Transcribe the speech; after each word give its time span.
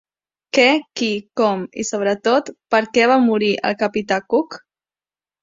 Què, 0.57 0.63
qui, 1.01 1.09
com 1.41 1.61
i, 1.83 1.85
sobretot, 1.89 2.49
per 2.77 2.81
què 2.97 3.07
va 3.13 3.19
morir 3.27 3.53
el 3.71 3.79
capità 3.85 4.21
Cook? 4.35 4.61